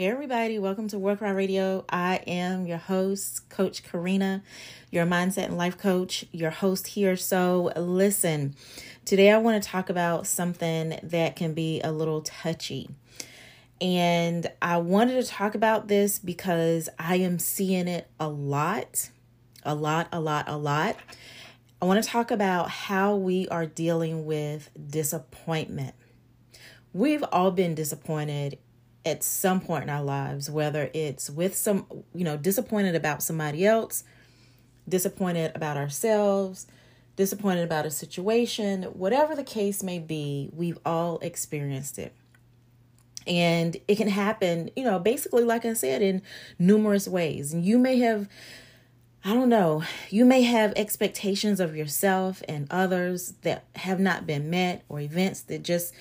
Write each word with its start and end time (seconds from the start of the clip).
Hey, 0.00 0.06
everybody, 0.06 0.60
welcome 0.60 0.86
to 0.90 0.98
Work 1.00 1.22
Right 1.22 1.32
Radio. 1.32 1.84
I 1.88 2.20
am 2.24 2.68
your 2.68 2.78
host, 2.78 3.48
Coach 3.48 3.82
Karina, 3.82 4.44
your 4.92 5.04
mindset 5.04 5.46
and 5.46 5.58
life 5.58 5.76
coach, 5.76 6.24
your 6.30 6.52
host 6.52 6.86
here. 6.86 7.16
So, 7.16 7.72
listen, 7.74 8.54
today 9.04 9.32
I 9.32 9.38
want 9.38 9.60
to 9.60 9.68
talk 9.68 9.90
about 9.90 10.28
something 10.28 11.00
that 11.02 11.34
can 11.34 11.52
be 11.52 11.80
a 11.80 11.90
little 11.90 12.20
touchy. 12.20 12.90
And 13.80 14.48
I 14.62 14.76
wanted 14.76 15.20
to 15.20 15.28
talk 15.28 15.56
about 15.56 15.88
this 15.88 16.20
because 16.20 16.88
I 16.96 17.16
am 17.16 17.40
seeing 17.40 17.88
it 17.88 18.08
a 18.20 18.28
lot, 18.28 19.10
a 19.64 19.74
lot, 19.74 20.06
a 20.12 20.20
lot, 20.20 20.48
a 20.48 20.56
lot. 20.56 20.94
I 21.82 21.86
want 21.86 22.04
to 22.04 22.08
talk 22.08 22.30
about 22.30 22.70
how 22.70 23.16
we 23.16 23.48
are 23.48 23.66
dealing 23.66 24.26
with 24.26 24.70
disappointment. 24.88 25.96
We've 26.92 27.24
all 27.32 27.50
been 27.50 27.74
disappointed 27.74 28.58
at 29.08 29.22
some 29.22 29.60
point 29.60 29.84
in 29.84 29.90
our 29.90 30.02
lives, 30.02 30.50
whether 30.50 30.90
it's 30.94 31.28
with 31.28 31.56
some, 31.56 31.86
you 32.14 32.24
know, 32.24 32.36
disappointed 32.36 32.94
about 32.94 33.22
somebody 33.22 33.66
else, 33.66 34.04
disappointed 34.88 35.52
about 35.54 35.76
ourselves, 35.76 36.66
disappointed 37.16 37.64
about 37.64 37.84
a 37.84 37.90
situation, 37.90 38.84
whatever 38.84 39.34
the 39.34 39.42
case 39.42 39.82
may 39.82 39.98
be, 39.98 40.50
we've 40.52 40.78
all 40.86 41.18
experienced 41.18 41.98
it. 41.98 42.14
And 43.26 43.76
it 43.88 43.96
can 43.96 44.08
happen, 44.08 44.70
you 44.76 44.84
know, 44.84 44.98
basically, 44.98 45.44
like 45.44 45.64
I 45.64 45.74
said, 45.74 46.00
in 46.00 46.22
numerous 46.58 47.06
ways. 47.06 47.52
And 47.52 47.64
you 47.64 47.76
may 47.76 47.98
have, 47.98 48.28
I 49.24 49.34
don't 49.34 49.50
know, 49.50 49.82
you 50.08 50.24
may 50.24 50.42
have 50.42 50.72
expectations 50.76 51.60
of 51.60 51.76
yourself 51.76 52.42
and 52.48 52.66
others 52.70 53.34
that 53.42 53.64
have 53.74 54.00
not 54.00 54.26
been 54.26 54.48
met, 54.48 54.84
or 54.88 55.00
events 55.00 55.42
that 55.42 55.62
just 55.62 55.92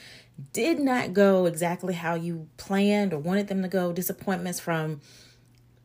did 0.54 0.80
not 0.80 1.14
go 1.14 1.46
exactly 1.46 1.94
how 1.94 2.16
you 2.16 2.48
planned 2.58 3.14
or 3.14 3.20
wanted 3.20 3.48
them 3.48 3.62
to 3.62 3.68
go, 3.68 3.92
disappointments 3.92 4.60
from 4.60 5.02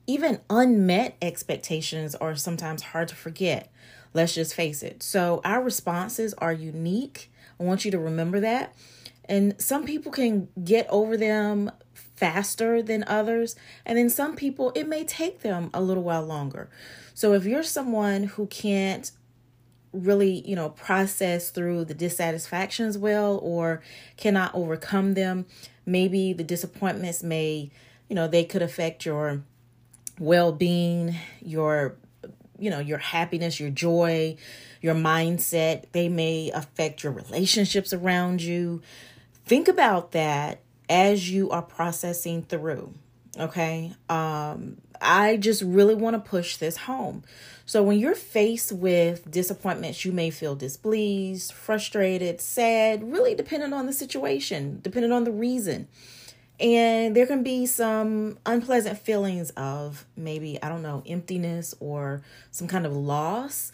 even 0.06 0.40
unmet 0.50 1.16
expectations 1.22 2.14
are 2.14 2.34
sometimes 2.36 2.82
hard 2.82 3.08
to 3.08 3.14
forget. 3.14 3.72
Let's 4.14 4.34
just 4.34 4.54
face 4.54 4.82
it. 4.82 5.02
So, 5.02 5.40
our 5.44 5.62
responses 5.62 6.34
are 6.34 6.52
unique. 6.52 7.30
I 7.58 7.64
want 7.64 7.84
you 7.84 7.90
to 7.92 7.98
remember 7.98 8.40
that. 8.40 8.74
And 9.24 9.60
some 9.60 9.84
people 9.84 10.12
can 10.12 10.48
get 10.62 10.86
over 10.90 11.16
them 11.16 11.70
faster 11.94 12.82
than 12.82 13.04
others. 13.06 13.56
And 13.86 13.96
then 13.96 14.10
some 14.10 14.36
people, 14.36 14.72
it 14.74 14.86
may 14.86 15.04
take 15.04 15.40
them 15.40 15.70
a 15.72 15.80
little 15.80 16.02
while 16.02 16.24
longer. 16.24 16.68
So, 17.14 17.32
if 17.32 17.46
you're 17.46 17.62
someone 17.62 18.24
who 18.24 18.46
can't 18.48 19.10
really, 19.92 20.42
you 20.46 20.56
know, 20.56 20.70
process 20.70 21.50
through 21.50 21.84
the 21.84 21.94
dissatisfactions 21.94 22.96
well 22.96 23.38
or 23.42 23.82
cannot 24.16 24.54
overcome 24.54 25.14
them. 25.14 25.46
Maybe 25.84 26.32
the 26.32 26.44
disappointments 26.44 27.22
may, 27.22 27.70
you 28.08 28.16
know, 28.16 28.28
they 28.28 28.44
could 28.44 28.62
affect 28.62 29.04
your 29.04 29.42
well-being, 30.18 31.16
your 31.40 31.96
you 32.58 32.70
know, 32.70 32.78
your 32.78 32.98
happiness, 32.98 33.58
your 33.58 33.70
joy, 33.70 34.36
your 34.80 34.94
mindset. 34.94 35.86
They 35.90 36.08
may 36.08 36.52
affect 36.54 37.02
your 37.02 37.12
relationships 37.12 37.92
around 37.92 38.40
you. 38.40 38.82
Think 39.44 39.66
about 39.66 40.12
that 40.12 40.60
as 40.88 41.28
you 41.28 41.50
are 41.50 41.62
processing 41.62 42.42
through. 42.42 42.94
Okay? 43.38 43.94
Um 44.08 44.81
I 45.02 45.36
just 45.36 45.62
really 45.62 45.94
want 45.94 46.14
to 46.14 46.30
push 46.30 46.56
this 46.56 46.76
home. 46.76 47.24
So, 47.66 47.82
when 47.82 47.98
you're 47.98 48.14
faced 48.14 48.72
with 48.72 49.30
disappointments, 49.30 50.04
you 50.04 50.12
may 50.12 50.30
feel 50.30 50.54
displeased, 50.54 51.52
frustrated, 51.52 52.40
sad, 52.40 53.12
really 53.12 53.34
depending 53.34 53.72
on 53.72 53.86
the 53.86 53.92
situation, 53.92 54.80
depending 54.82 55.12
on 55.12 55.24
the 55.24 55.32
reason. 55.32 55.88
And 56.60 57.16
there 57.16 57.26
can 57.26 57.42
be 57.42 57.66
some 57.66 58.38
unpleasant 58.46 58.98
feelings 58.98 59.50
of 59.50 60.04
maybe, 60.16 60.62
I 60.62 60.68
don't 60.68 60.82
know, 60.82 61.02
emptiness 61.06 61.74
or 61.80 62.22
some 62.50 62.68
kind 62.68 62.86
of 62.86 62.94
loss. 62.94 63.72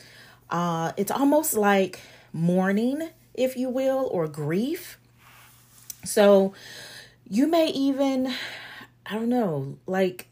Uh, 0.49 0.93
it's 0.97 1.11
almost 1.11 1.55
like 1.55 2.01
mourning, 2.33 3.11
if 3.35 3.57
you 3.57 3.69
will, 3.69 4.09
or 4.11 4.27
grief. 4.29 4.99
So, 6.05 6.55
you 7.29 7.47
may 7.47 7.69
even, 7.69 8.33
I 9.05 9.15
don't 9.15 9.29
know, 9.29 9.79
like 9.87 10.29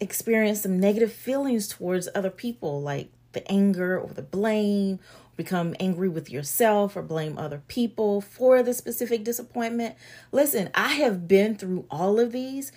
experience 0.00 0.62
some 0.62 0.78
negative 0.78 1.12
feelings 1.12 1.68
towards 1.68 2.08
other 2.14 2.30
people, 2.30 2.82
like 2.82 3.10
the 3.32 3.50
anger 3.50 3.98
or 3.98 4.12
the 4.12 4.22
blame, 4.22 4.98
become 5.36 5.74
angry 5.78 6.08
with 6.08 6.30
yourself 6.30 6.96
or 6.96 7.02
blame 7.02 7.38
other 7.38 7.62
people 7.68 8.20
for 8.20 8.62
the 8.62 8.72
specific 8.72 9.22
disappointment. 9.22 9.94
Listen, 10.32 10.70
I 10.74 10.94
have 10.94 11.28
been 11.28 11.56
through 11.56 11.86
all 11.90 12.18
of 12.18 12.32
these. 12.32 12.72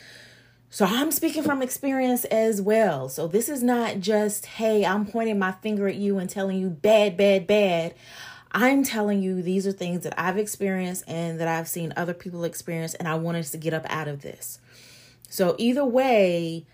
So 0.69 0.85
I'm 0.85 1.11
speaking 1.11 1.41
from 1.41 1.63
experience 1.63 2.25
as 2.25 2.61
well. 2.61 3.09
So 3.09 3.27
this 3.27 3.49
is 3.49 3.63
not 3.63 4.01
just, 4.01 4.45
hey, 4.45 4.85
I'm 4.85 5.05
pointing 5.05 5.39
my 5.39 5.53
finger 5.53 5.87
at 5.87 5.95
you 5.95 6.19
and 6.19 6.29
telling 6.29 6.59
you 6.59 6.69
bad, 6.69 7.17
bad, 7.17 7.47
bad. 7.47 7.95
I'm 8.51 8.83
telling 8.83 9.21
you 9.21 9.41
these 9.41 9.65
are 9.65 9.71
things 9.71 10.03
that 10.03 10.13
I've 10.19 10.37
experienced 10.37 11.05
and 11.07 11.39
that 11.39 11.47
I've 11.47 11.67
seen 11.67 11.93
other 11.95 12.13
people 12.13 12.43
experience, 12.43 12.93
and 12.95 13.07
I 13.07 13.15
want 13.15 13.37
us 13.37 13.51
to 13.51 13.57
get 13.57 13.73
up 13.73 13.85
out 13.89 14.07
of 14.07 14.21
this. 14.21 14.59
So 15.29 15.55
either 15.57 15.85
way, 15.85 16.65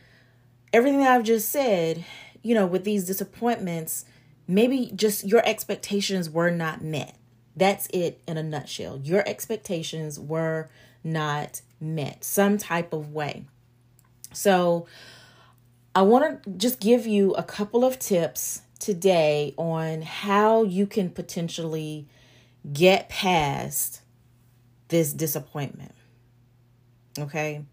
everything 0.75 0.99
that 0.99 1.11
I've 1.11 1.23
just 1.23 1.49
said, 1.49 2.03
you 2.43 2.53
know, 2.53 2.65
with 2.65 2.83
these 2.83 3.05
disappointments, 3.05 4.03
maybe 4.45 4.91
just 4.93 5.25
your 5.25 5.41
expectations 5.45 6.29
were 6.29 6.51
not 6.51 6.83
met. 6.83 7.15
That's 7.55 7.87
it 7.87 8.21
in 8.27 8.37
a 8.37 8.43
nutshell. 8.43 8.99
Your 9.01 9.27
expectations 9.27 10.19
were 10.19 10.69
not 11.01 11.61
met, 11.79 12.25
some 12.25 12.57
type 12.57 12.91
of 12.91 13.13
way. 13.13 13.45
So, 14.33 14.85
I 15.95 16.01
want 16.01 16.43
to 16.43 16.49
just 16.49 16.81
give 16.81 17.07
you 17.07 17.31
a 17.35 17.43
couple 17.43 17.85
of 17.85 17.97
tips 17.97 18.63
today 18.79 19.53
on 19.55 20.01
how 20.01 20.63
you 20.63 20.85
can 20.87 21.09
potentially 21.09 22.05
get 22.73 23.07
past 23.07 24.01
this 24.89 25.13
disappointment. 25.13 25.93
Okay? 27.17 27.63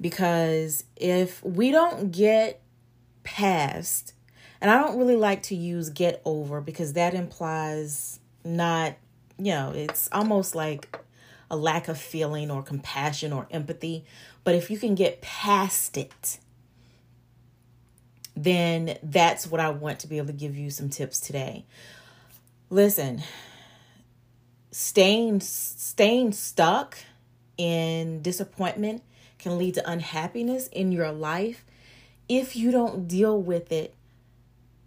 Because 0.00 0.84
if 0.96 1.42
we 1.44 1.70
don't 1.70 2.10
get 2.10 2.60
past, 3.22 4.14
and 4.60 4.70
I 4.70 4.80
don't 4.80 4.98
really 4.98 5.16
like 5.16 5.42
to 5.44 5.54
use 5.54 5.90
get 5.90 6.22
over 6.24 6.60
because 6.60 6.94
that 6.94 7.14
implies 7.14 8.18
not, 8.44 8.94
you 9.38 9.52
know, 9.52 9.72
it's 9.74 10.08
almost 10.12 10.54
like 10.54 10.98
a 11.50 11.56
lack 11.56 11.88
of 11.88 11.98
feeling 11.98 12.50
or 12.50 12.62
compassion 12.62 13.32
or 13.32 13.46
empathy. 13.50 14.04
But 14.42 14.54
if 14.54 14.70
you 14.70 14.78
can 14.78 14.94
get 14.94 15.20
past 15.20 15.96
it, 15.96 16.38
then 18.36 18.98
that's 19.02 19.46
what 19.46 19.60
I 19.60 19.70
want 19.70 20.00
to 20.00 20.06
be 20.06 20.18
able 20.18 20.28
to 20.28 20.32
give 20.32 20.56
you 20.56 20.70
some 20.70 20.88
tips 20.88 21.20
today. 21.20 21.64
Listen, 22.70 23.22
staying 24.70 25.40
staying 25.40 26.32
stuck 26.32 26.98
in 27.56 28.22
disappointment 28.22 29.02
can 29.44 29.58
lead 29.58 29.74
to 29.74 29.90
unhappiness 29.90 30.68
in 30.68 30.90
your 30.90 31.12
life 31.12 31.66
if 32.30 32.56
you 32.56 32.70
don't 32.70 33.06
deal 33.06 33.40
with 33.40 33.70
it 33.70 33.94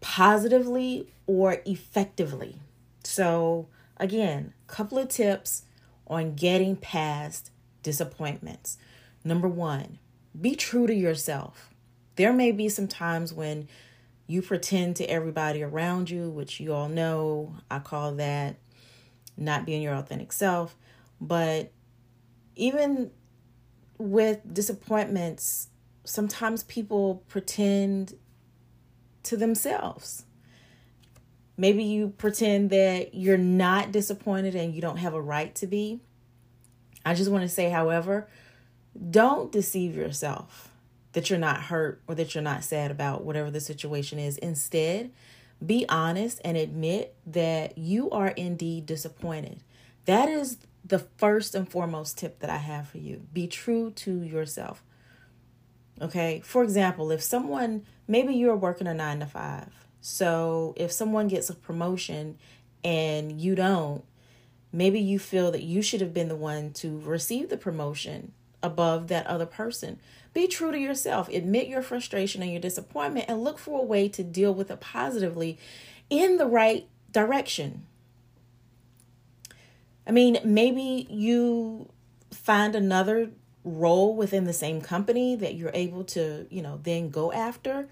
positively 0.02 1.08
or 1.28 1.62
effectively. 1.66 2.58
So, 3.04 3.68
again, 3.98 4.54
couple 4.66 4.98
of 4.98 5.10
tips 5.10 5.64
on 6.08 6.34
getting 6.34 6.76
past 6.76 7.52
disappointments. 7.84 8.80
Number 9.24 9.48
1, 9.48 10.00
be 10.42 10.56
true 10.56 10.88
to 10.88 10.94
yourself. 10.94 11.70
There 12.16 12.34
may 12.34 12.52
be 12.52 12.68
some 12.68 12.88
times 12.88 13.32
when 13.32 13.68
you 14.26 14.42
pretend 14.42 14.96
to 14.96 15.06
everybody 15.06 15.62
around 15.62 16.10
you, 16.10 16.32
which 16.32 16.60
you 16.60 16.74
all 16.74 16.90
know, 16.90 17.54
I 17.70 17.78
call 17.78 18.14
that 18.16 18.56
not 19.38 19.68
being 19.68 19.84
your 19.84 19.94
authentic 19.94 20.32
self, 20.32 20.76
but 21.22 21.72
even 22.56 23.12
with 23.98 24.54
disappointments, 24.54 25.70
sometimes 26.04 26.64
people 26.64 27.24
pretend 27.28 28.16
to 29.24 29.38
themselves. 29.38 30.26
Maybe 31.58 31.84
you 31.84 32.10
pretend 32.18 32.70
that 32.70 33.16
you're 33.16 33.38
not 33.38 33.92
disappointed 33.92 34.56
and 34.56 34.74
you 34.74 34.82
don't 34.82 34.98
have 34.98 35.14
a 35.14 35.22
right 35.22 35.54
to 35.56 35.68
be. 35.68 36.00
I 37.04 37.14
just 37.14 37.32
want 37.32 37.44
to 37.44 37.50
say, 37.50 37.70
however, 37.70 38.28
don't 39.10 39.52
deceive 39.52 39.96
yourself 39.96 40.72
that 41.14 41.30
you're 41.30 41.40
not 41.40 41.64
hurt 41.64 42.02
or 42.08 42.16
that 42.16 42.36
you're 42.36 42.44
not 42.44 42.64
sad 42.64 42.92
about 42.92 43.24
whatever 43.24 43.50
the 43.50 43.60
situation 43.60 44.20
is. 44.20 44.38
Instead, 44.38 45.12
be 45.66 45.86
honest 45.90 46.40
and 46.46 46.56
admit 46.56 47.16
that 47.26 47.78
you 47.78 48.10
are 48.12 48.30
indeed 48.30 48.86
disappointed. 48.86 49.64
That 50.06 50.30
is 50.30 50.58
the 50.88 51.00
first 51.00 51.56
and 51.56 51.70
foremost 51.70 52.18
tip 52.18 52.40
that 52.40 52.50
I 52.50 52.58
have 52.58 52.88
for 52.88 52.98
you 52.98 53.28
be 53.34 53.48
true 53.48 53.92
to 53.92 54.22
yourself. 54.24 54.84
Okay. 56.02 56.42
For 56.44 56.64
example, 56.64 57.12
if 57.12 57.22
someone, 57.22 57.86
maybe 58.08 58.34
you're 58.34 58.56
working 58.56 58.88
a 58.88 58.94
nine 58.94 59.20
to 59.20 59.26
five. 59.26 59.70
So 60.02 60.74
if 60.78 60.92
someone 60.92 61.28
gets 61.28 61.50
a 61.50 61.56
promotion 61.56 62.38
and 62.84 63.42
you 63.42 63.56
don't, 63.56 64.04
maybe 64.72 65.00
you 65.00 65.18
feel 65.18 65.52
that 65.52 65.64
you 65.64 65.82
should 65.82 66.02
have 66.02 66.14
been 66.14 66.28
the 66.28 66.36
one 66.36 66.72
to 66.74 67.00
receive 67.00 67.50
the 67.50 67.58
promotion 67.58 68.34
above 68.62 69.08
that 69.08 69.26
other 69.28 69.46
person. 69.46 70.00
Be 70.34 70.48
true 70.48 70.72
to 70.72 70.80
yourself. 70.80 71.30
Admit 71.30 71.68
your 71.68 71.82
frustration 71.82 72.44
and 72.44 72.52
your 72.52 72.62
disappointment 72.62 73.26
and 73.28 73.44
look 73.44 73.58
for 73.58 73.82
a 73.82 73.86
way 73.86 74.08
to 74.10 74.24
deal 74.24 74.54
with 74.54 74.70
it 74.70 74.80
positively 74.80 75.58
in 76.10 76.38
the 76.38 76.46
right 76.46 76.88
direction. 77.12 77.88
I 80.08 80.12
mean, 80.12 80.40
maybe 80.44 81.06
you 81.10 81.90
find 82.32 82.76
another 82.76 83.32
role 83.66 84.16
within 84.16 84.46
the 84.46 84.54
same 84.54 84.80
company 84.80 85.36
that 85.36 85.56
you're 85.56 85.72
able 85.74 86.06
to, 86.06 86.48
you 86.50 86.62
know, 86.62 86.80
then 86.82 87.10
go 87.10 87.34
after. 87.34 87.90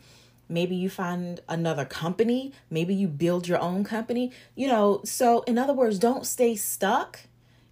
Maybe 0.48 0.76
you 0.76 0.90
find 0.90 1.42
another 1.50 1.84
company. 1.84 2.54
Maybe 2.70 2.96
you 2.96 3.10
build 3.10 3.48
your 3.48 3.60
own 3.60 3.84
company. 3.84 4.32
You 4.56 4.68
know, 4.68 5.02
so 5.04 5.42
in 5.42 5.58
other 5.58 5.74
words, 5.74 6.00
don't 6.00 6.26
stay 6.26 6.56
stuck 6.56 7.22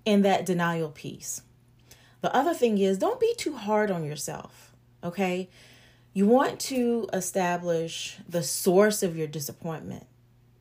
in 0.04 0.24
that 0.24 0.46
denial 0.46 0.90
piece. 0.90 1.44
The 2.20 2.36
other 2.36 2.54
thing 2.54 2.78
is, 2.78 2.98
don't 2.98 3.20
be 3.20 3.34
too 3.38 3.54
hard 3.54 3.92
on 3.92 4.04
yourself, 4.04 4.74
okay? 5.04 5.50
You 6.14 6.28
want 6.28 6.60
to 6.62 7.08
establish 7.14 8.18
the 8.28 8.44
source 8.44 9.04
of 9.04 9.16
your 9.16 9.28
disappointment 9.28 10.06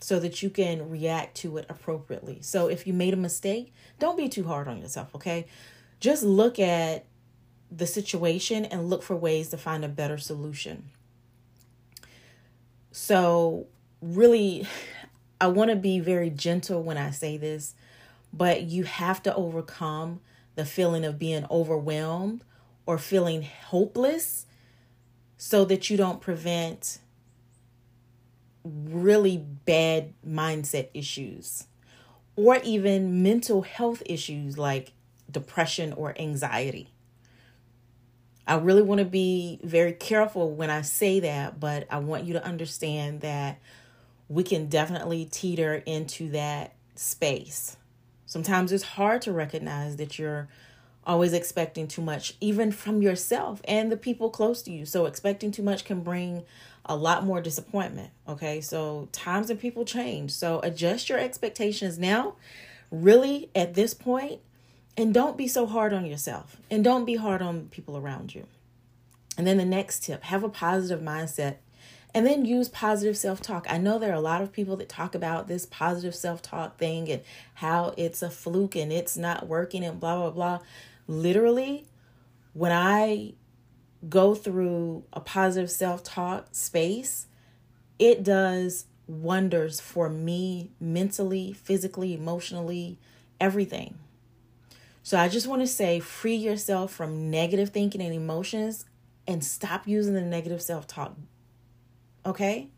so 0.03 0.19
that 0.19 0.43
you 0.43 0.51
can 0.51 0.91
react 0.91 1.37
to 1.37 1.57
it 1.59 1.67
appropriately. 1.69 2.43
So 2.43 2.67
if 2.67 2.89
you 2.89 2.93
made 2.93 3.15
a 3.15 3.17
mistake, 3.17 3.73
don't 4.01 4.17
be 4.17 4.29
too 4.29 4.43
hard 4.43 4.67
on 4.67 4.79
yourself, 4.79 5.15
okay? 5.15 5.47
Just 6.01 6.25
look 6.25 6.59
at 6.59 7.07
the 7.71 7.87
situation 7.87 8.65
and 8.65 8.91
look 8.91 9.05
for 9.05 9.15
ways 9.15 9.51
to 9.51 9.57
find 9.57 9.85
a 9.85 9.89
better 9.89 10.19
solution. 10.19 10.91
So, 12.91 13.69
really, 14.01 14.67
I 15.41 15.47
want 15.47 15.71
to 15.71 15.77
be 15.77 16.01
very 16.01 16.31
gentle 16.31 16.83
when 16.83 16.99
I 16.99 17.11
say 17.11 17.37
this, 17.37 17.75
but 18.33 18.63
you 18.63 18.85
have 18.85 19.23
to 19.23 19.35
overcome 19.35 20.21
the 20.57 20.65
feeling 20.65 21.05
of 21.05 21.19
being 21.19 21.47
overwhelmed 21.49 22.45
or 22.87 22.99
feeling 22.99 23.43
hopeless 23.43 24.47
so 25.37 25.65
that 25.65 25.91
you 25.91 25.97
don't 25.97 26.21
prevent 26.21 26.99
really 28.65 29.37
bad 29.39 30.15
mindset 30.27 30.89
issues 30.95 31.67
or 32.37 32.57
even 32.63 33.23
mental 33.23 33.63
health 33.63 34.03
issues 34.07 34.57
like 34.57 34.93
depression 35.31 35.93
or 35.93 36.15
anxiety. 36.19 36.89
I 38.47 38.57
really 38.57 38.83
want 38.83 38.99
to 38.99 39.05
be 39.05 39.61
very 39.63 39.93
careful 39.93 40.51
when 40.51 40.71
I 40.71 40.83
say 40.83 41.21
that, 41.21 41.61
but 41.61 41.87
I 41.91 41.99
want 41.99 42.25
you 42.25 42.33
to 42.35 42.45
understand 42.45 43.21
that 43.21 43.61
we 44.29 44.43
can 44.43 44.67
definitely 44.67 45.27
teeter 45.27 45.83
into 45.87 46.31
that 46.31 46.75
space. 46.97 47.77
Sometimes 48.27 48.73
it's 48.73 48.83
hard 48.83 49.23
to 49.23 49.33
recognize 49.33 49.97
that 49.97 50.19
you're 50.19 50.49
always 51.05 51.33
expecting 51.33 51.87
too 51.87 52.03
much, 52.03 52.35
even 52.41 52.73
from 52.73 53.03
yourself 53.03 53.61
and 53.65 53.93
the 53.93 53.97
people 53.97 54.31
close 54.31 54.63
to 54.63 54.73
you. 54.73 54.87
So, 54.87 55.07
expecting 55.07 55.51
too 55.51 55.63
much 55.63 55.85
can 55.85 56.01
bring 56.01 56.45
a 56.85 56.97
lot 56.97 57.25
more 57.25 57.41
disappointment. 57.41 58.11
Okay, 58.29 58.61
so 58.61 59.09
times 59.13 59.51
and 59.51 59.61
people 59.61 59.85
change. 59.85 60.33
So, 60.33 60.61
adjust 60.61 61.09
your 61.09 61.19
expectations 61.19 61.99
now, 61.99 62.35
really, 62.91 63.51
at 63.55 63.75
this 63.75 63.95
point, 63.95 64.41
and 64.97 65.15
don't 65.15 65.37
be 65.37 65.49
so 65.49 65.67
hard 65.67 65.93
on 65.93 66.07
yourself 66.07 66.57
and 66.71 66.85
don't 66.85 67.05
be 67.05 67.17
hard 67.17 67.41
on 67.43 67.69
people 67.69 67.97
around 67.97 68.35
you. 68.35 68.47
And 69.39 69.47
then 69.47 69.57
the 69.57 69.65
next 69.65 70.05
tip 70.05 70.25
have 70.25 70.45
a 70.45 70.49
positive 70.49 71.01
mindset 71.01 71.57
and 72.15 72.27
then 72.27 72.45
use 72.45 72.69
positive 72.69 73.17
self 73.17 73.41
talk. 73.41 73.67
I 73.71 73.79
know 73.79 73.99
there 73.99 74.11
are 74.11 74.15
a 74.15 74.21
lot 74.21 74.43
of 74.43 74.53
people 74.53 74.77
that 74.77 74.89
talk 74.89 75.15
about 75.15 75.49
this 75.49 75.65
positive 75.65 76.15
self 76.15 76.43
talk 76.43 76.79
thing 76.79 77.11
and 77.11 77.23
how 77.55 77.95
it's 77.97 78.21
a 78.21 78.29
fluke 78.29 78.77
and 78.77 78.93
it's 78.93 79.17
not 79.17 79.49
working 79.49 79.85
and 79.85 79.99
blah, 79.99 80.19
blah, 80.19 80.31
blah. 80.31 80.59
Literally, 81.07 81.87
when 82.53 82.73
I 82.73 83.33
go 84.09 84.35
through 84.35 85.05
a 85.13 85.21
positive 85.21 85.71
self 85.71 86.03
talk 86.03 86.49
space, 86.53 87.27
it 87.99 88.23
does 88.23 88.87
wonders 89.07 89.81
for 89.81 90.09
me 90.09 90.71
mentally, 90.81 91.53
physically, 91.53 92.15
emotionally, 92.15 92.99
everything. 93.41 93.99
So 95.03 95.19
I 95.19 95.29
just 95.29 95.47
want 95.47 95.63
to 95.63 95.67
say 95.67 96.01
free 96.01 96.37
yourself 96.37 96.93
from 96.93 97.31
negative 97.31 97.71
thinking 97.71 98.01
and 98.01 98.15
emotions 98.15 98.85
and 99.27 99.45
stop 99.45 99.87
using 99.87 100.15
the 100.15 100.21
negative 100.21 100.63
self 100.63 100.87
talk. 100.87 101.17
Okay? 102.25 102.69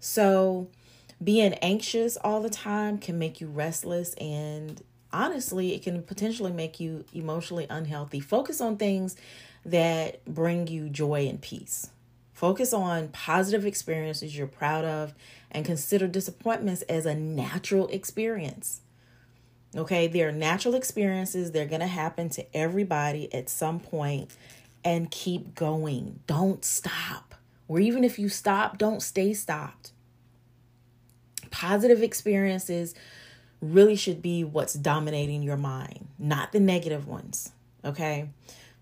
So 0.00 0.68
being 1.22 1.54
anxious 1.54 2.16
all 2.16 2.40
the 2.40 2.50
time 2.50 2.98
can 2.98 3.18
make 3.18 3.40
you 3.40 3.46
restless 3.46 4.14
and 4.14 4.82
honestly, 5.12 5.74
it 5.74 5.82
can 5.82 6.02
potentially 6.02 6.52
make 6.52 6.80
you 6.80 7.04
emotionally 7.12 7.66
unhealthy. 7.68 8.18
Focus 8.18 8.60
on 8.60 8.76
things 8.76 9.14
that 9.64 10.24
bring 10.24 10.66
you 10.66 10.88
joy 10.88 11.26
and 11.26 11.40
peace. 11.40 11.90
Focus 12.32 12.72
on 12.72 13.08
positive 13.08 13.64
experiences 13.64 14.36
you're 14.36 14.46
proud 14.46 14.84
of 14.84 15.14
and 15.50 15.64
consider 15.64 16.08
disappointments 16.08 16.82
as 16.82 17.06
a 17.06 17.14
natural 17.14 17.86
experience. 17.88 18.80
Okay, 19.76 20.06
they're 20.06 20.32
natural 20.32 20.74
experiences. 20.74 21.52
They're 21.52 21.66
going 21.66 21.80
to 21.80 21.86
happen 21.86 22.28
to 22.30 22.56
everybody 22.56 23.32
at 23.32 23.48
some 23.48 23.80
point 23.80 24.30
and 24.84 25.10
keep 25.10 25.54
going. 25.54 26.20
Don't 26.26 26.64
stop. 26.64 27.34
Or 27.68 27.80
even 27.80 28.04
if 28.04 28.18
you 28.18 28.28
stop, 28.28 28.76
don't 28.76 29.00
stay 29.00 29.32
stopped. 29.32 29.92
Positive 31.50 32.02
experiences 32.02 32.94
really 33.60 33.96
should 33.96 34.20
be 34.20 34.42
what's 34.42 34.74
dominating 34.74 35.42
your 35.42 35.56
mind, 35.56 36.08
not 36.18 36.52
the 36.52 36.60
negative 36.60 37.06
ones. 37.06 37.52
Okay. 37.84 38.28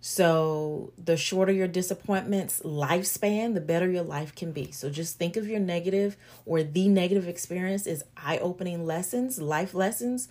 So, 0.02 0.92
the 0.96 1.18
shorter 1.18 1.52
your 1.52 1.68
disappointments 1.68 2.62
lifespan, 2.64 3.52
the 3.52 3.60
better 3.60 3.90
your 3.90 4.02
life 4.02 4.34
can 4.34 4.50
be. 4.50 4.70
So, 4.72 4.88
just 4.88 5.18
think 5.18 5.36
of 5.36 5.46
your 5.46 5.60
negative 5.60 6.16
or 6.46 6.62
the 6.62 6.88
negative 6.88 7.28
experience 7.28 7.86
as 7.86 8.02
eye 8.16 8.38
opening 8.38 8.86
lessons, 8.86 9.40
life 9.40 9.74
lessons 9.74 10.28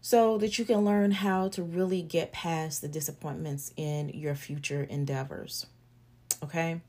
so 0.00 0.36
that 0.36 0.58
you 0.58 0.64
can 0.64 0.84
learn 0.84 1.12
how 1.12 1.48
to 1.48 1.62
really 1.62 2.02
get 2.02 2.30
past 2.32 2.82
the 2.82 2.88
disappointments 2.88 3.72
in 3.76 4.10
your 4.10 4.34
future 4.34 4.82
endeavors. 4.82 5.64
Okay? 6.42 6.82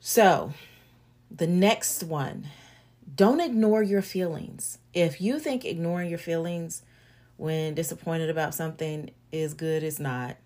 So, 0.00 0.52
the 1.30 1.46
next 1.46 2.02
one 2.02 2.48
don't 3.14 3.40
ignore 3.40 3.82
your 3.82 4.02
feelings. 4.02 4.78
If 4.92 5.20
you 5.20 5.38
think 5.38 5.64
ignoring 5.64 6.08
your 6.08 6.18
feelings 6.18 6.82
when 7.36 7.74
disappointed 7.74 8.30
about 8.30 8.54
something 8.54 9.10
is 9.30 9.54
good, 9.54 9.82
it's 9.82 10.00
not. 10.00 10.36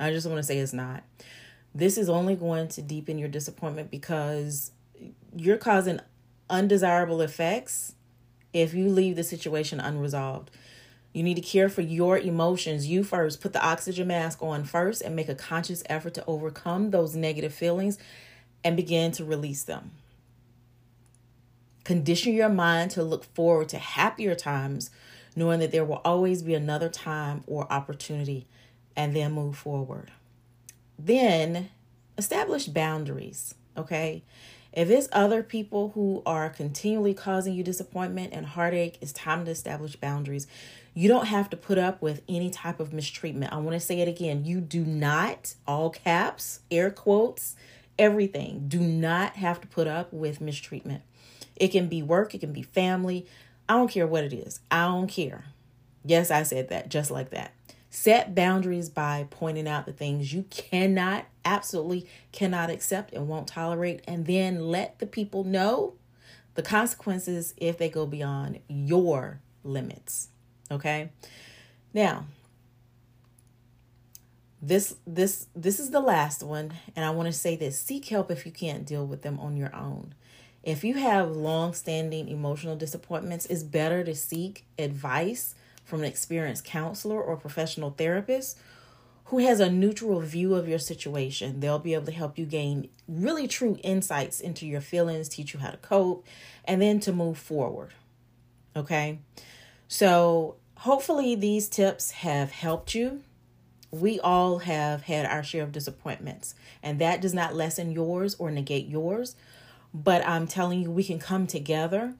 I 0.00 0.10
just 0.10 0.26
want 0.26 0.38
to 0.38 0.42
say 0.42 0.58
it's 0.58 0.72
not. 0.72 1.02
This 1.74 1.98
is 1.98 2.08
only 2.08 2.36
going 2.36 2.68
to 2.68 2.82
deepen 2.82 3.18
your 3.18 3.28
disappointment 3.28 3.90
because 3.90 4.72
you're 5.36 5.58
causing 5.58 6.00
undesirable 6.50 7.20
effects 7.20 7.94
if 8.52 8.74
you 8.74 8.88
leave 8.88 9.16
the 9.16 9.24
situation 9.24 9.80
unresolved. 9.80 10.50
You 11.12 11.22
need 11.22 11.34
to 11.34 11.42
care 11.42 11.68
for 11.68 11.80
your 11.80 12.18
emotions. 12.18 12.86
You 12.86 13.02
first 13.02 13.40
put 13.40 13.52
the 13.52 13.64
oxygen 13.64 14.08
mask 14.08 14.42
on 14.42 14.64
first 14.64 15.02
and 15.02 15.16
make 15.16 15.28
a 15.28 15.34
conscious 15.34 15.82
effort 15.86 16.14
to 16.14 16.24
overcome 16.26 16.90
those 16.90 17.16
negative 17.16 17.52
feelings 17.52 17.98
and 18.62 18.76
begin 18.76 19.12
to 19.12 19.24
release 19.24 19.64
them. 19.64 19.92
Condition 21.84 22.34
your 22.34 22.50
mind 22.50 22.90
to 22.92 23.02
look 23.02 23.24
forward 23.34 23.70
to 23.70 23.78
happier 23.78 24.34
times, 24.34 24.90
knowing 25.34 25.60
that 25.60 25.72
there 25.72 25.84
will 25.84 26.02
always 26.04 26.42
be 26.42 26.54
another 26.54 26.88
time 26.88 27.42
or 27.46 27.70
opportunity, 27.72 28.46
and 28.98 29.14
then 29.14 29.32
move 29.32 29.56
forward. 29.56 30.10
Then 30.98 31.70
establish 32.18 32.66
boundaries, 32.66 33.54
okay? 33.76 34.24
If 34.72 34.90
it's 34.90 35.08
other 35.12 35.44
people 35.44 35.92
who 35.94 36.20
are 36.26 36.50
continually 36.50 37.14
causing 37.14 37.54
you 37.54 37.62
disappointment 37.62 38.32
and 38.34 38.44
heartache, 38.44 38.98
it's 39.00 39.12
time 39.12 39.44
to 39.44 39.52
establish 39.52 39.94
boundaries. 39.94 40.48
You 40.94 41.08
don't 41.08 41.26
have 41.26 41.48
to 41.50 41.56
put 41.56 41.78
up 41.78 42.02
with 42.02 42.22
any 42.28 42.50
type 42.50 42.80
of 42.80 42.92
mistreatment. 42.92 43.52
I 43.52 43.58
want 43.58 43.74
to 43.74 43.80
say 43.80 44.00
it 44.00 44.08
again. 44.08 44.44
You 44.44 44.60
do 44.60 44.84
not, 44.84 45.54
all 45.64 45.90
caps, 45.90 46.60
air 46.68 46.90
quotes, 46.90 47.54
everything, 48.00 48.64
do 48.66 48.80
not 48.80 49.36
have 49.36 49.60
to 49.60 49.68
put 49.68 49.86
up 49.86 50.12
with 50.12 50.40
mistreatment. 50.40 51.02
It 51.54 51.68
can 51.68 51.88
be 51.88 52.02
work, 52.02 52.34
it 52.34 52.40
can 52.40 52.52
be 52.52 52.62
family. 52.62 53.26
I 53.68 53.74
don't 53.74 53.90
care 53.90 54.08
what 54.08 54.24
it 54.24 54.32
is. 54.32 54.58
I 54.72 54.86
don't 54.86 55.08
care. 55.08 55.44
Yes, 56.04 56.32
I 56.32 56.42
said 56.42 56.68
that 56.70 56.88
just 56.88 57.12
like 57.12 57.30
that. 57.30 57.52
Set 58.00 58.32
boundaries 58.32 58.88
by 58.88 59.26
pointing 59.28 59.66
out 59.66 59.84
the 59.84 59.92
things 59.92 60.32
you 60.32 60.44
cannot, 60.50 61.26
absolutely 61.44 62.06
cannot 62.30 62.70
accept 62.70 63.12
and 63.12 63.26
won't 63.26 63.48
tolerate, 63.48 64.02
and 64.06 64.24
then 64.24 64.68
let 64.68 65.00
the 65.00 65.06
people 65.06 65.42
know 65.42 65.94
the 66.54 66.62
consequences 66.62 67.54
if 67.56 67.76
they 67.76 67.88
go 67.88 68.06
beyond 68.06 68.60
your 68.68 69.40
limits. 69.64 70.28
Okay? 70.70 71.10
Now, 71.92 72.26
this 74.62 74.94
this 75.04 75.48
this 75.56 75.80
is 75.80 75.90
the 75.90 76.00
last 76.00 76.42
one 76.42 76.72
and 76.96 77.04
i 77.04 77.10
want 77.10 77.26
to 77.26 77.32
say 77.32 77.54
this 77.54 77.78
seek 77.78 78.06
help 78.08 78.28
if 78.28 78.44
you 78.44 78.50
can't 78.50 78.84
deal 78.84 79.06
with 79.06 79.22
them 79.22 79.38
on 79.38 79.56
your 79.56 79.72
own 79.72 80.12
if 80.64 80.82
you 80.82 80.94
have 80.94 81.30
long-standing 81.30 82.28
emotional 82.28 82.74
disappointments 82.74 83.46
it's 83.46 83.62
better 83.62 84.02
to 84.02 84.16
seek 84.16 84.66
advice 84.76 85.54
from 85.88 86.00
an 86.00 86.04
experienced 86.04 86.66
counselor 86.66 87.18
or 87.20 87.34
professional 87.34 87.88
therapist 87.88 88.58
who 89.24 89.38
has 89.38 89.58
a 89.58 89.70
neutral 89.70 90.20
view 90.20 90.54
of 90.54 90.68
your 90.68 90.78
situation. 90.78 91.60
They'll 91.60 91.78
be 91.78 91.94
able 91.94 92.04
to 92.04 92.12
help 92.12 92.36
you 92.36 92.44
gain 92.44 92.90
really 93.08 93.48
true 93.48 93.78
insights 93.82 94.38
into 94.38 94.66
your 94.66 94.82
feelings, 94.82 95.30
teach 95.30 95.54
you 95.54 95.60
how 95.60 95.70
to 95.70 95.78
cope, 95.78 96.26
and 96.66 96.82
then 96.82 97.00
to 97.00 97.12
move 97.12 97.38
forward. 97.38 97.94
Okay? 98.76 99.20
So, 99.88 100.56
hopefully, 100.76 101.34
these 101.34 101.70
tips 101.70 102.10
have 102.10 102.50
helped 102.50 102.94
you. 102.94 103.22
We 103.90 104.20
all 104.20 104.58
have 104.58 105.04
had 105.04 105.24
our 105.24 105.42
share 105.42 105.62
of 105.62 105.72
disappointments, 105.72 106.54
and 106.82 106.98
that 106.98 107.22
does 107.22 107.32
not 107.32 107.54
lessen 107.54 107.92
yours 107.92 108.36
or 108.38 108.50
negate 108.50 108.88
yours. 108.88 109.36
But 109.94 110.26
I'm 110.26 110.46
telling 110.46 110.82
you, 110.82 110.90
we 110.90 111.02
can 111.02 111.18
come 111.18 111.46
together 111.46 112.14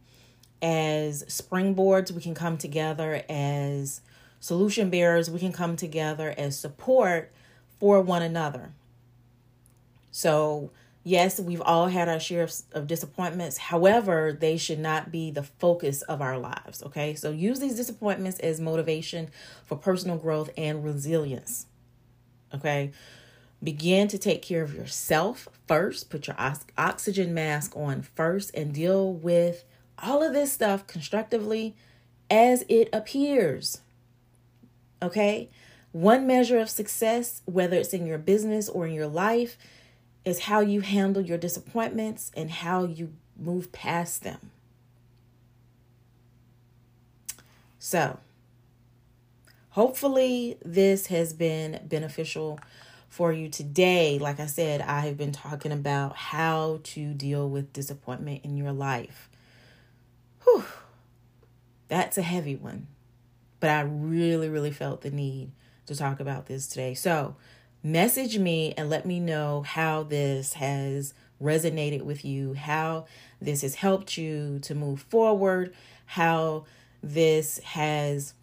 as 0.61 1.23
springboards, 1.25 2.11
we 2.11 2.21
can 2.21 2.35
come 2.35 2.59
together 2.59 3.23
as 3.29 4.01
solution 4.41 4.91
bearers, 4.91 5.31
we 5.31 5.41
can 5.41 5.53
come 5.53 5.77
together 5.77 6.35
as 6.37 6.59
support 6.59 7.33
for 7.79 8.01
one 8.01 8.23
another. 8.23 8.73
So, 10.11 10.71
yes, 11.05 11.39
we've 11.39 11.61
all 11.61 11.89
had 11.89 12.09
our 12.09 12.19
share 12.19 12.45
of, 12.45 12.53
of, 12.73 12.87
disappointments. 12.87 13.59
However, 13.59 14.37
they 14.39 14.57
should 14.57 14.79
not 14.79 15.13
be 15.13 15.31
the 15.31 15.43
focus 15.43 16.03
of 16.03 16.21
our 16.21 16.39
lives. 16.39 16.83
Okay. 16.83 17.15
So, 17.15 17.31
use 17.31 17.61
these 17.61 17.77
disappointments 17.77 18.39
as 18.41 18.61
motivation 18.61 19.29
for 19.65 19.77
personal 19.77 20.17
growth 20.17 20.51
and 20.57 20.85
resilience. 20.85 21.67
Okay. 22.53 22.93
Begin 23.63 24.09
to 24.09 24.19
take 24.19 24.43
care 24.43 24.63
of 24.63 24.75
yourself 24.75 25.49
first. 25.67 26.11
Put 26.11 26.27
your 26.27 26.37
oxygen 26.77 27.35
mask 27.35 27.77
on 27.77 28.03
first 28.03 28.53
and 28.55 28.73
deal 28.73 29.13
with 29.13 29.65
all 30.03 30.23
of 30.23 30.33
this 30.33 30.53
stuff 30.53 30.87
constructively 30.87 31.75
as 32.31 32.65
it 32.69 32.89
appears. 32.93 33.81
Okay? 35.03 35.49
One 35.93 36.27
measure 36.27 36.59
of 36.59 36.69
success, 36.69 37.43
whether 37.45 37.77
it's 37.77 37.95
in 37.95 38.07
your 38.07 38.19
business 38.19 38.69
or 38.69 38.87
in 38.87 38.93
your 38.93 39.07
life, 39.07 39.57
is 40.25 40.41
how 40.41 40.61
you 40.61 40.81
handle 40.81 41.23
your 41.23 41.39
disappointments 41.39 42.31
and 42.37 42.51
how 42.51 42.85
you 42.85 43.15
move 43.37 43.73
past 43.73 44.23
them. 44.23 44.51
So, 47.79 48.19
hopefully, 49.71 50.59
this 50.65 51.07
has 51.07 51.33
been 51.33 51.81
beneficial 51.85 52.59
for 53.09 53.33
you 53.33 53.49
today. 53.49 54.19
Like 54.19 54.41
I 54.41 54.47
said, 54.47 54.83
I 54.83 55.01
have 55.01 55.17
been 55.17 55.33
talking 55.33 55.73
about 55.73 56.17
how 56.17 56.81
to 56.85 57.15
deal 57.15 57.49
with 57.49 57.73
disappointment 57.73 58.45
in 58.45 58.57
your 58.57 58.73
life. 58.73 59.31
Whew, 60.45 60.65
that's 61.89 62.19
a 62.19 62.23
heavy 62.23 62.57
one. 62.57 62.87
But 63.61 63.71
I 63.71 63.81
really, 63.81 64.49
really 64.49 64.71
felt 64.71 65.03
the 65.03 65.11
need 65.11 65.51
to 65.87 65.97
talk 65.97 66.21
about 66.21 66.47
this 66.47 66.67
today. 66.67 66.95
So, 66.95 67.37
message 67.83 68.39
me 68.39 68.75
and 68.77 68.91
let 68.91 69.07
me 69.07 69.21
know 69.21 69.63
how 69.63 70.03
this 70.03 70.55
has 70.55 71.15
resonated 71.43 72.03
with 72.03 72.25
you, 72.25 72.55
how 72.55 73.07
this 73.41 73.63
has 73.63 73.77
helped 73.77 74.17
you 74.17 74.59
to 74.61 74.75
move 74.75 75.01
forward, 75.03 75.75
how 76.07 76.65
this 77.03 77.59
has 77.61 78.35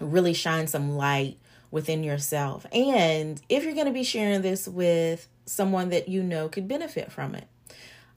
really 0.00 0.34
shined 0.34 0.70
some 0.70 0.96
light 0.96 1.38
within 1.70 2.02
yourself. 2.02 2.66
And 2.72 3.40
if 3.48 3.64
you're 3.64 3.74
going 3.74 3.86
to 3.86 3.92
be 3.92 4.04
sharing 4.04 4.42
this 4.42 4.66
with 4.66 5.28
someone 5.46 5.90
that 5.90 6.08
you 6.08 6.22
know 6.22 6.48
could 6.48 6.68
benefit 6.68 7.12
from 7.12 7.34
it, 7.34 7.46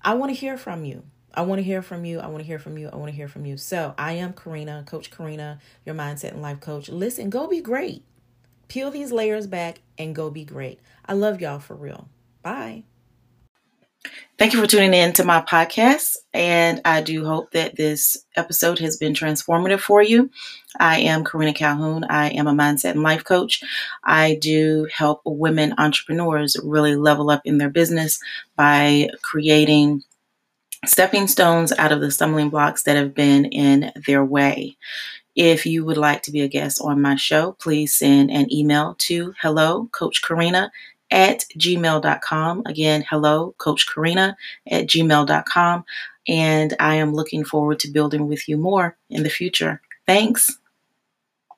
I 0.02 0.16
want 0.16 0.32
to 0.32 0.40
hear 0.40 0.58
from 0.58 0.86
you. 0.86 1.04
I 1.34 1.42
want 1.42 1.60
to 1.60 1.64
hear 1.64 1.82
from 1.82 2.06
you. 2.06 2.20
I 2.20 2.28
want 2.28 2.40
to 2.40 2.44
hear 2.44 2.60
from 2.60 2.78
you. 2.78 2.90
I 2.92 2.96
want 2.96 3.10
to 3.10 3.16
hear 3.16 3.28
from 3.28 3.46
you. 3.46 3.58
So 3.58 3.96
I 3.98 4.14
am 4.14 4.34
Karina, 4.34 4.84
Coach 4.86 5.10
Karina, 5.10 5.60
your 5.86 5.96
mindset 5.96 6.32
and 6.32 6.42
life 6.42 6.60
coach. 6.60 6.90
Listen, 6.90 7.30
go 7.30 7.48
be 7.48 7.62
great. 7.62 8.04
Peel 8.68 8.92
these 8.92 9.12
layers 9.12 9.48
back 9.48 9.82
and 9.98 10.16
go 10.16 10.30
be 10.30 10.46
great. 10.46 10.80
I 11.06 11.14
love 11.14 11.42
y'all 11.42 11.60
for 11.60 11.76
real. 11.76 12.08
Bye. 12.42 12.84
Thank 14.38 14.54
you 14.54 14.60
for 14.60 14.68
tuning 14.68 14.94
in 14.94 15.14
to 15.14 15.24
my 15.24 15.42
podcast, 15.42 16.18
and 16.34 16.82
I 16.84 17.02
do 17.02 17.24
hope 17.24 17.52
that 17.52 17.78
this 17.78 18.18
episode 18.36 18.80
has 18.80 18.98
been 18.98 19.14
transformative 19.14 19.80
for 19.80 20.04
you. 20.04 20.30
I 20.78 21.02
am 21.02 21.24
Karina 21.24 21.54
Calhoun. 21.54 22.04
I 22.04 22.30
am 22.32 22.48
a 22.48 22.52
mindset 22.54 22.92
and 22.92 23.04
life 23.04 23.24
coach. 23.24 23.64
I 24.04 24.36
do 24.42 24.88
help 24.92 25.22
women 25.24 25.76
entrepreneurs 25.78 26.58
really 26.62 26.96
level 26.96 27.30
up 27.30 27.44
in 27.46 27.60
their 27.60 27.70
business 27.70 28.20
by 28.58 29.10
creating 29.22 30.04
stepping 30.86 31.28
stones 31.28 31.72
out 31.74 31.92
of 31.92 32.02
the 32.02 32.12
stumbling 32.12 32.50
blocks 32.50 32.84
that 32.84 32.96
have 32.96 33.14
been 33.14 33.46
in 33.46 33.92
their 34.06 34.24
way. 34.24 34.78
If 35.36 35.66
you 35.66 35.84
would 35.86 35.98
like 35.98 36.22
to 36.24 36.32
be 36.32 36.42
a 36.42 36.48
guest 36.48 36.80
on 36.82 37.02
my 37.02 37.16
show, 37.16 37.54
please 37.54 37.96
send 37.96 38.30
an 38.30 38.52
email 38.54 38.96
to 39.00 39.34
hello, 39.42 39.90
Coach 39.92 40.22
Karina 40.22 40.72
at 41.10 41.46
gmail.com. 41.58 42.64
Again, 42.66 43.04
hello, 43.10 43.56
Coach 43.58 43.88
Karina 43.88 44.36
at 44.70 44.86
gmail.com. 44.86 45.86
And 46.28 46.74
I 46.80 46.96
am 46.96 47.14
looking 47.14 47.44
forward 47.44 47.80
to 47.80 47.92
building 47.92 48.28
with 48.28 48.48
you 48.48 48.58
more 48.58 48.98
in 49.10 49.24
the 49.24 49.30
future. 49.30 49.82
Thanks. 50.06 50.58